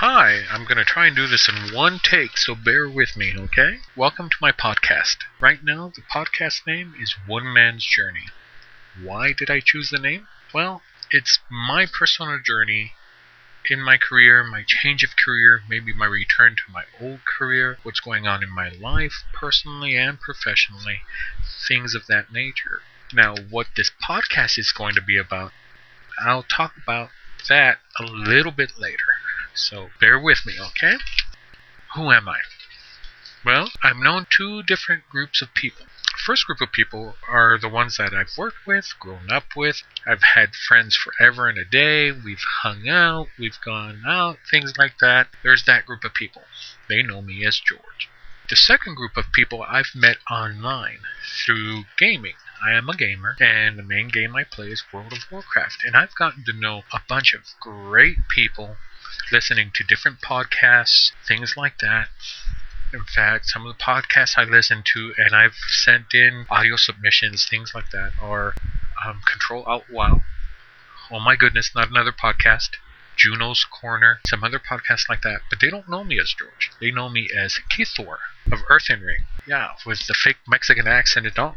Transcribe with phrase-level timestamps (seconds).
[0.00, 3.32] Hi, I'm going to try and do this in one take, so bear with me,
[3.34, 3.78] okay?
[3.96, 5.24] Welcome to my podcast.
[5.40, 8.26] Right now, the podcast name is One Man's Journey.
[9.02, 10.28] Why did I choose the name?
[10.52, 12.92] Well, it's my personal journey
[13.70, 18.00] in my career, my change of career, maybe my return to my old career, what's
[18.00, 21.00] going on in my life, personally and professionally,
[21.66, 22.82] things of that nature.
[23.14, 25.52] Now, what this podcast is going to be about,
[26.20, 27.08] I'll talk about
[27.48, 29.15] that a little bit later.
[29.58, 30.98] So bear with me, okay?
[31.94, 32.40] Who am I?
[33.42, 35.86] Well, I'm known two different groups of people.
[36.26, 39.82] First group of people are the ones that I've worked with, grown up with.
[40.06, 42.12] I've had friends forever and a day.
[42.12, 45.28] We've hung out, we've gone out, things like that.
[45.42, 46.42] There's that group of people.
[46.88, 48.10] They know me as George.
[48.50, 51.00] The second group of people I've met online
[51.44, 52.36] through gaming.
[52.62, 55.82] I am a gamer, and the main game I play is World of Warcraft.
[55.84, 58.76] And I've gotten to know a bunch of great people
[59.32, 62.08] listening to different podcasts, things like that.
[62.92, 67.46] In fact, some of the podcasts I listen to and I've sent in audio submissions,
[67.48, 68.54] things like that, are
[69.04, 70.22] um, Control Out Wow.
[71.10, 72.68] Oh my goodness, not another podcast.
[73.16, 76.70] Juno's Corner, some other podcasts like that, but they don't know me as George.
[76.80, 78.18] They know me as Keithor
[78.52, 79.24] of Earthen Ring.
[79.46, 81.56] Yeah, with the fake Mexican accent and all.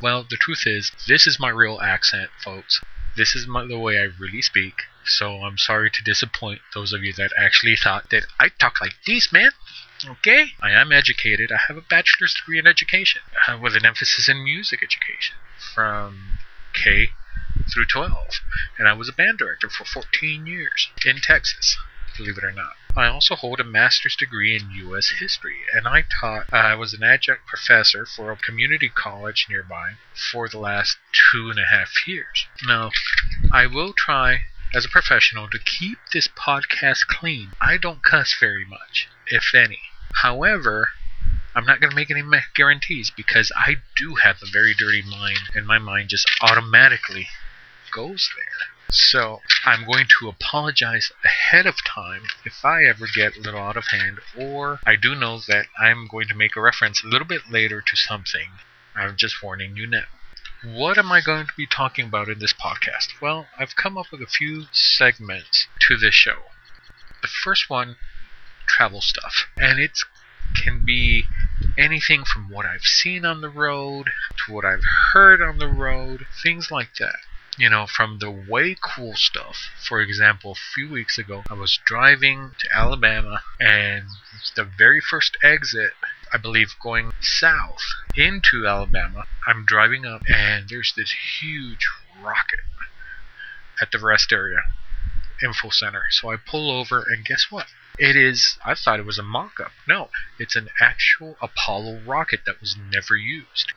[0.00, 2.80] Well, the truth is, this is my real accent, folks.
[3.16, 4.74] This is my, the way I really speak.
[5.06, 8.94] So I'm sorry to disappoint those of you that actually thought that I talk like
[9.06, 9.50] this, man.
[10.04, 10.52] Okay?
[10.60, 11.52] I am educated.
[11.52, 15.36] I have a bachelor's degree in education uh, with an emphasis in music education
[15.74, 16.38] from
[16.74, 17.10] K
[17.72, 18.40] through 12.
[18.78, 21.78] And I was a band director for 14 years in Texas,
[22.16, 22.74] believe it or not.
[22.96, 25.10] I also hold a master's degree in U.S.
[25.20, 29.96] history, and I taught, uh, I was an adjunct professor for a community college nearby
[30.32, 32.46] for the last two and a half years.
[32.66, 32.90] Now,
[33.52, 37.52] I will try as a professional to keep this podcast clean.
[37.60, 39.80] I don't cuss very much, if any.
[40.22, 40.90] However,
[41.54, 42.22] I'm not going to make any
[42.54, 47.28] guarantees because I do have a very dirty mind, and my mind just automatically
[47.90, 48.68] goes there.
[48.90, 53.76] So I'm going to apologize ahead of time if I ever get a little out
[53.76, 57.26] of hand, or I do know that I'm going to make a reference a little
[57.26, 58.50] bit later to something.
[58.94, 60.04] I'm just warning you now.
[60.74, 63.20] What am I going to be talking about in this podcast?
[63.22, 66.42] Well, I've come up with a few segments to this show.
[67.22, 67.94] The first one,
[68.66, 69.46] travel stuff.
[69.56, 69.96] And it
[70.56, 71.26] can be
[71.78, 74.82] anything from what I've seen on the road to what I've
[75.12, 77.20] heard on the road, things like that
[77.58, 79.56] you know, from the way cool stuff.
[79.88, 84.04] For example, a few weeks ago, I was driving to Alabama, and
[84.56, 85.92] the very first exit,
[86.36, 87.80] I believe, going south
[88.14, 91.88] into Alabama, I'm driving up, and there's this huge
[92.22, 92.60] rocket
[93.80, 94.58] at the rest area
[95.42, 96.02] info center.
[96.10, 97.68] So I pull over, and guess what?
[97.96, 99.72] It is, I thought it was a mock up.
[99.88, 103.72] No, it's an actual Apollo rocket that was never used.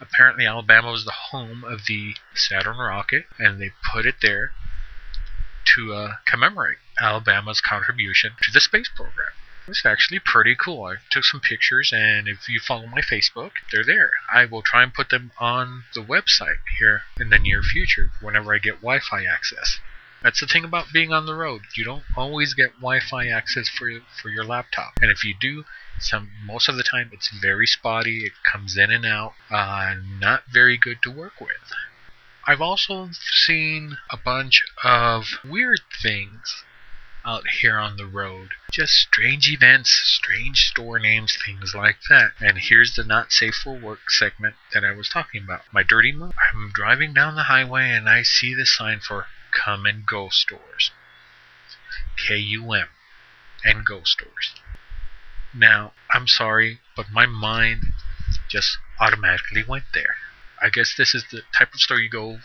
[0.00, 4.52] Apparently, Alabama was the home of the Saturn rocket, and they put it there
[5.74, 9.32] to uh, commemorate Alabama's contribution to the space program.
[9.66, 10.84] It's actually pretty cool.
[10.84, 14.12] I took some pictures, and if you follow my Facebook, they're there.
[14.32, 18.54] I will try and put them on the website here in the near future whenever
[18.54, 19.80] I get Wi Fi access.
[20.24, 21.66] That's the thing about being on the road.
[21.76, 23.90] You don't always get Wi-Fi access for
[24.22, 25.66] for your laptop, and if you do,
[26.00, 28.24] some most of the time it's very spotty.
[28.24, 31.74] It comes in and out, uh, not very good to work with.
[32.46, 36.64] I've also seen a bunch of weird things
[37.24, 38.50] out here on the road.
[38.70, 42.32] Just strange events, strange store names, things like that.
[42.40, 45.62] And here's the not safe for work segment that I was talking about.
[45.72, 46.32] My dirty move.
[46.52, 50.90] I'm driving down the highway and I see the sign for come and go stores.
[52.16, 52.88] K U M
[53.64, 54.52] and go stores.
[55.54, 57.92] Now, I'm sorry, but my mind
[58.48, 60.16] just automatically went there.
[60.60, 62.38] I guess this is the type of store you go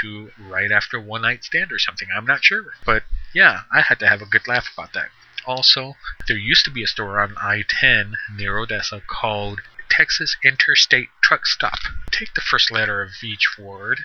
[0.00, 2.08] to right after one night stand or something.
[2.14, 2.72] I'm not sure.
[2.84, 3.04] But
[3.34, 5.08] yeah, I had to have a good laugh about that.
[5.44, 5.96] Also,
[6.28, 11.46] there used to be a store on I 10 near Odessa called Texas Interstate Truck
[11.46, 11.78] Stop.
[12.10, 14.04] Take the first letter of each word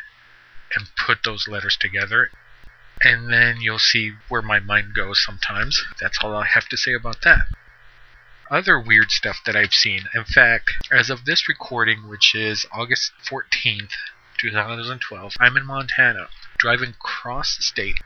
[0.75, 2.29] and put those letters together,
[3.01, 5.83] and then you'll see where my mind goes sometimes.
[6.01, 7.45] That's all I have to say about that.
[8.49, 10.09] Other weird stuff that I've seen.
[10.13, 13.91] In fact, as of this recording, which is August 14th,
[14.37, 17.99] 2012, I'm in Montana, driving cross state.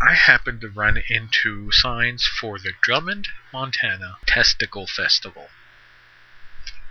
[0.00, 5.48] I happened to run into signs for the Drummond, Montana Testicle Festival.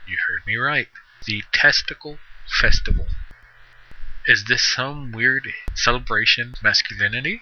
[0.07, 0.89] You heard me right.
[1.25, 2.19] The Testicle
[2.59, 3.07] Festival.
[4.25, 7.41] Is this some weird celebration of masculinity?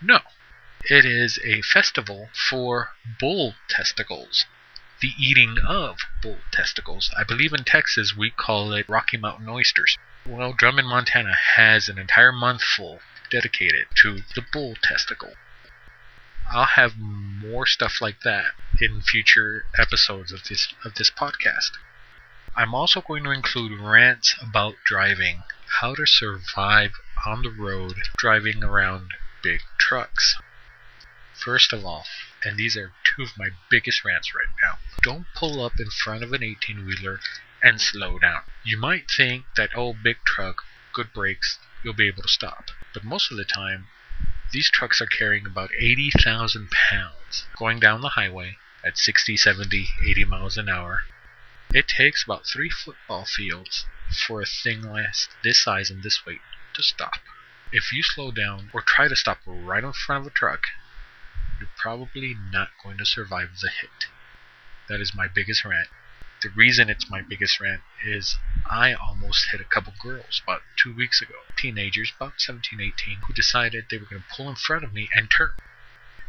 [0.00, 0.20] No.
[0.84, 4.46] It is a festival for bull testicles.
[5.04, 7.10] The eating of bull testicles.
[7.14, 9.98] I believe in Texas we call it Rocky Mountain oysters.
[10.24, 15.34] Well, Drummond, Montana has an entire month full dedicated to the bull testicle.
[16.50, 21.72] I'll have more stuff like that in future episodes of this of this podcast.
[22.56, 25.42] I'm also going to include rants about driving,
[25.82, 26.92] how to survive
[27.26, 29.10] on the road driving around
[29.42, 30.38] big trucks.
[31.34, 32.06] First of all,
[32.44, 36.22] and these are two of my biggest rants right now, don't pull up in front
[36.22, 37.20] of an 18 wheeler
[37.62, 38.42] and slow down.
[38.64, 40.62] You might think that, oh, big truck,
[40.92, 42.70] good brakes, you'll be able to stop.
[42.92, 43.86] But most of the time,
[44.52, 50.24] these trucks are carrying about 80,000 pounds going down the highway at 60, 70, 80
[50.24, 51.04] miles an hour.
[51.72, 53.86] It takes about three football fields
[54.26, 54.84] for a thing
[55.42, 56.42] this size and this weight
[56.74, 57.20] to stop.
[57.72, 60.62] If you slow down or try to stop right in front of a truck,
[61.58, 64.06] you're probably not going to survive the hit.
[64.88, 65.88] That is my biggest rant.
[66.42, 68.36] The reason it's my biggest rant is
[68.66, 71.34] I almost hit a couple girls about two weeks ago.
[71.58, 75.08] Teenagers, about 17, 18, who decided they were going to pull in front of me
[75.14, 75.52] and turn.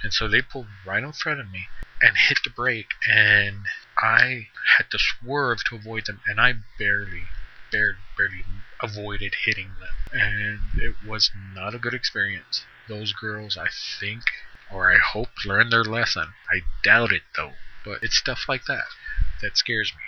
[0.04, 1.68] And so they pulled right in front of me
[2.02, 3.66] and hit the brake, and
[3.98, 7.24] I had to swerve to avoid them, and I barely,
[7.72, 8.46] barely, barely
[8.82, 9.96] avoided hitting them.
[10.12, 12.66] And it was not a good experience.
[12.88, 13.68] Those girls, I
[14.00, 14.24] think,
[14.72, 16.34] or I hope, learned their lesson.
[16.50, 17.54] I doubt it, though.
[17.84, 18.86] But it's stuff like that
[19.42, 20.02] that scares me.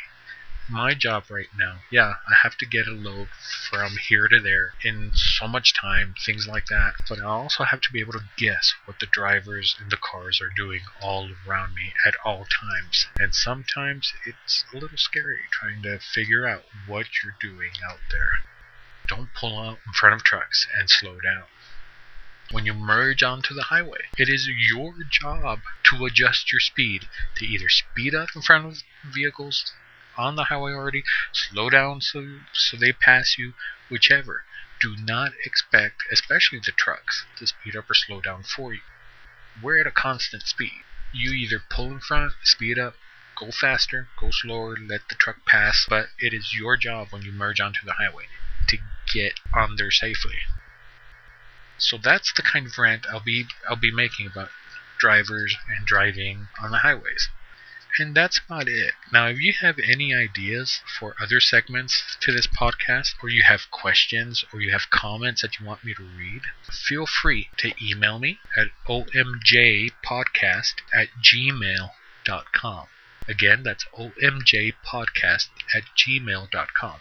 [0.69, 3.29] My job right now, yeah, I have to get a load
[3.69, 6.95] from here to there in so much time, things like that.
[7.07, 10.41] But I also have to be able to guess what the drivers and the cars
[10.41, 13.07] are doing all around me at all times.
[13.17, 18.31] And sometimes it's a little scary trying to figure out what you're doing out there.
[19.07, 21.45] Don't pull out in front of trucks and slow down
[22.51, 23.99] when you merge onto the highway.
[24.17, 28.83] It is your job to adjust your speed to either speed up in front of
[29.13, 29.73] vehicles
[30.17, 33.53] on the highway already, slow down so so they pass you,
[33.89, 34.43] whichever.
[34.81, 38.81] Do not expect, especially the trucks, to speed up or slow down for you.
[39.61, 40.83] We're at a constant speed.
[41.13, 42.95] You either pull in front, speed up,
[43.35, 47.31] go faster, go slower, let the truck pass, but it is your job when you
[47.31, 48.25] merge onto the highway
[48.67, 48.77] to
[49.13, 50.37] get on there safely.
[51.79, 54.49] So that's the kind of rant I'll be I'll be making about
[54.99, 57.29] drivers and driving on the highways.
[57.99, 58.93] And that's about it.
[59.11, 63.71] Now, if you have any ideas for other segments to this podcast, or you have
[63.71, 68.19] questions, or you have comments that you want me to read, feel free to email
[68.19, 72.87] me at omjpodcast at gmail.com.
[73.27, 76.99] Again, that's omjpodcast at gmail.com.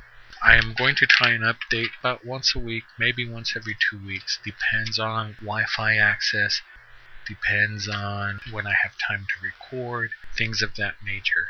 [0.41, 3.99] I am going to try and update about once a week, maybe once every two
[4.05, 4.39] weeks.
[4.45, 6.61] Depends on Wi Fi access,
[7.27, 11.49] depends on when I have time to record, things of that nature.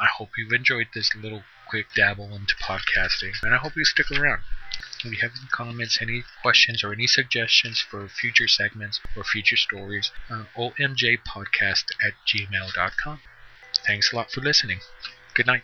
[0.00, 4.10] I hope you've enjoyed this little quick dabble into podcasting, and I hope you stick
[4.10, 4.42] around.
[5.04, 9.56] If you have any comments, any questions, or any suggestions for future segments or future
[9.56, 13.20] stories, uh, omjpodcast at gmail.com.
[13.86, 14.80] Thanks a lot for listening.
[15.34, 15.62] Good night.